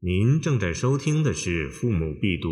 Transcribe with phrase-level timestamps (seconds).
[0.00, 2.50] 您正在收听的是《父母必读》，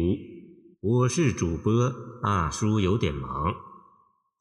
[0.80, 3.54] 我是主播大叔，有点忙。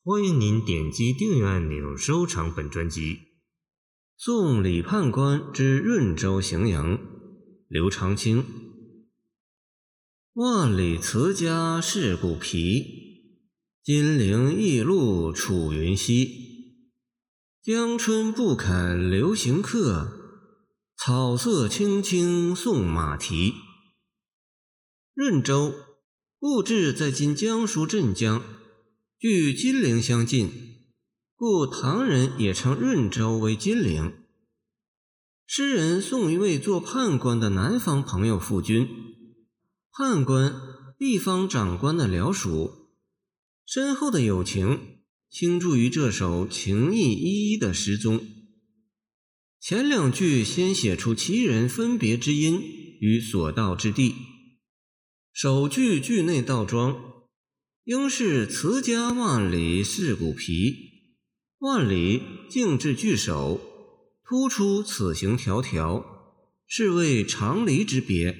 [0.06, 3.20] 欢迎您点击订阅按钮，收藏本专辑。
[4.16, 6.98] 送李判官之润州行营，
[7.68, 8.46] 刘长卿。
[10.32, 12.86] 万里辞家事故疲，
[13.84, 16.30] 金陵驿路楚云西。
[17.62, 20.23] 江春不肯留行客。
[20.96, 23.56] 草色青青送马蹄。
[25.14, 25.74] 润州，
[26.40, 28.42] 故治在今江苏镇江，
[29.20, 30.50] 距金陵相近，
[31.36, 34.14] 故唐人也称润州为金陵。
[35.46, 38.88] 诗人送一位做判官的南方朋友赴军，
[39.92, 40.56] 判官，
[40.98, 42.88] 地方长官的僚属，
[43.66, 45.00] 深厚的友情
[45.30, 48.26] 倾注于这首情意依依的诗中。
[49.66, 52.62] 前两句先写出其人分别之因
[53.00, 54.14] 与所到之地。
[55.32, 57.02] 首句句内倒装，
[57.86, 60.76] 应是辞家万里是古皮，
[61.60, 63.62] 万里静至句首，
[64.26, 66.04] 突出此行迢迢，
[66.68, 68.36] 是为长离之别，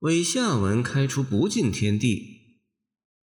[0.00, 2.64] 为下文开出不尽天地。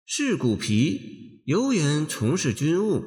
[0.07, 3.03] 是古皮，犹言从事军务，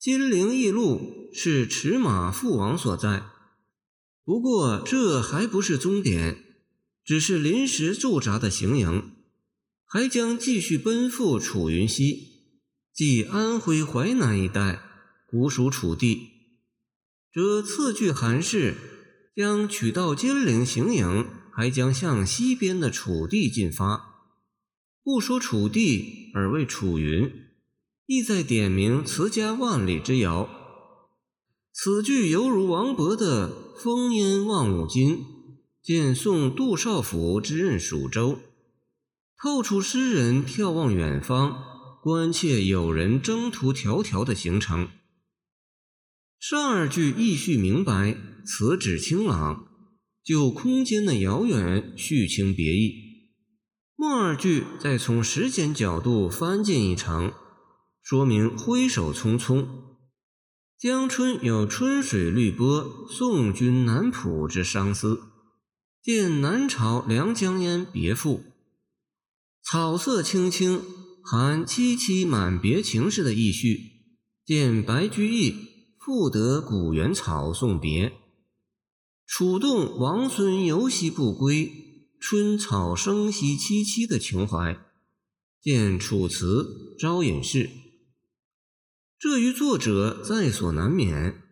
[0.00, 1.20] 金陵驿路。
[1.32, 3.22] 是驰马父王所在，
[4.24, 6.44] 不过这还不是终点，
[7.04, 9.12] 只是临时驻扎的行营，
[9.84, 12.56] 还将继续奔赴楚云西，
[12.92, 14.82] 即安徽淮南一带，
[15.28, 16.30] 古属楚地。
[17.32, 18.74] 这次去韩氏
[19.36, 24.16] 将取到金陵行营，还将向西边的楚地进发，
[25.04, 27.39] 不说楚地，而为楚云，
[28.12, 30.50] 意在点明辞家万里之遥。
[31.72, 35.24] 此句犹如王勃的“风烟望五津，
[35.80, 38.40] 见送杜少府之任蜀州”，
[39.40, 41.62] 透出诗人眺望远方、
[42.02, 44.88] 关切友人征途迢迢的行程。
[46.40, 49.68] 上二句意绪明白，词旨清朗，
[50.24, 52.90] 就空间的遥远叙清别意；
[53.94, 57.32] 末二句再从时间角度翻进一程，
[58.02, 59.66] 说明挥手匆匆。
[60.78, 65.20] 江春有春水绿波，送君南浦之伤思，
[66.02, 68.42] 见南朝梁江烟别赋。
[69.62, 70.82] 草色青青，
[71.22, 73.78] 含凄凄满别情事的意绪，
[74.44, 75.54] 见白居易
[75.98, 78.14] 赋得古原草送别。
[79.26, 81.70] 楚动王孙游兮不归，
[82.18, 84.76] 春草生兮萋萋的情怀，
[85.60, 87.68] 见楚辞招隐士。
[89.22, 91.42] 这与作者在所难免。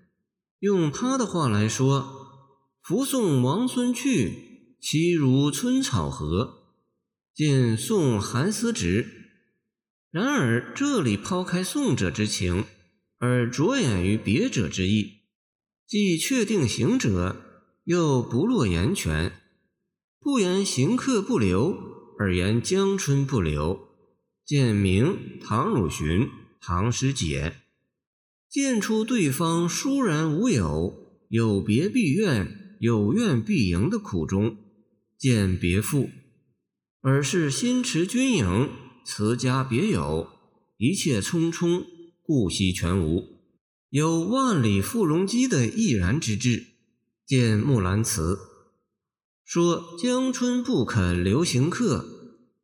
[0.61, 2.49] 用他的话来说
[2.81, 6.63] ：“扶送王孙去，岂如春草何？
[7.35, 9.07] 见送寒思直。”
[10.11, 12.65] 然而这里抛开送者之情，
[13.19, 15.19] 而着眼于别者之意，
[15.87, 17.37] 既确定行者，
[17.85, 19.31] 又不落言权。
[20.19, 21.77] 不言行客不留，
[22.19, 23.79] 而言江春不留。
[24.47, 26.31] 见明唐汝寻。
[26.61, 27.63] 唐诗解，
[28.49, 34.57] 见出对方疏然无有，有别必怨，有怨必迎的苦衷，
[35.17, 36.11] 见别赋，
[37.01, 38.71] 而是心持军营，
[39.05, 40.29] 辞家别友，
[40.77, 41.85] 一切匆匆，
[42.23, 43.39] 顾惜全无，
[43.91, 46.67] 有万里赴戎机的毅然之志。
[47.27, 48.39] 见木兰辞，
[49.45, 52.07] 说江春不肯留行客，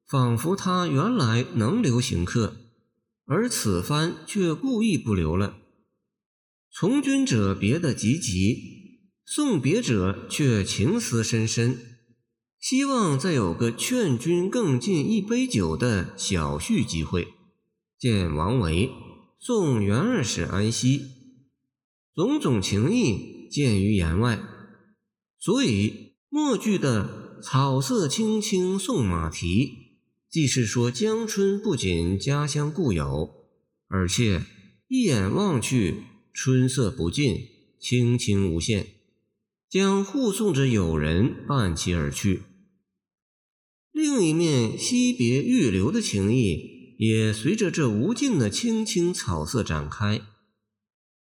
[0.06, 2.56] 仿佛他原来能留行客。
[3.26, 5.56] 而此番却故意不留了。
[6.70, 11.78] 从军者别的急急，送别者却情思深深，
[12.60, 17.28] 希望再有个劝君更尽一杯酒的小叙机会。
[17.98, 18.90] 见王维
[19.38, 21.00] 送元二使安西，
[22.14, 24.42] 种种情意见于言外。
[25.38, 29.83] 所以末句的草色青青送马蹄。
[30.34, 33.30] 既是说江春不仅家乡故友，
[33.86, 34.42] 而且
[34.88, 36.02] 一眼望去
[36.32, 37.38] 春色不尽，
[37.78, 38.84] 青青无限，
[39.70, 42.42] 将护送着友人伴其而去。
[43.92, 50.20] 另一面惜别欲留的情谊，也随着这无尽的青青草色展开，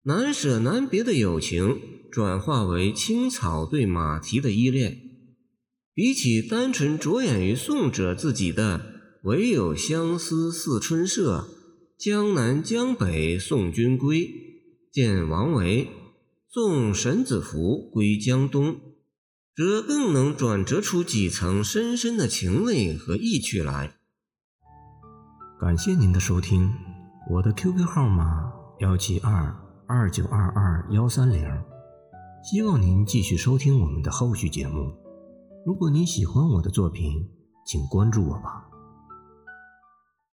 [0.03, 5.01] 难舍难别的友情转化为青草对马蹄的依恋。
[5.93, 8.90] 比起单纯着眼于送者自己的。
[9.23, 11.47] 唯有相思似春社，
[11.97, 14.29] 江南江北送君归。
[14.91, 15.89] 见王维
[16.49, 18.77] 送沈子福归江东。
[19.53, 23.97] 这更能转折出几层深深的情味和意趣来。
[25.59, 26.73] 感谢您的收听，
[27.29, 29.55] 我的 QQ 号码幺七二
[29.87, 31.45] 二九二二幺三零，
[32.43, 34.91] 希望您继续收听我们的后续节目。
[35.63, 37.29] 如果您喜欢我的作品，
[37.67, 38.70] 请关注我吧。